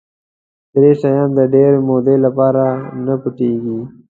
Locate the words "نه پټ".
3.05-3.33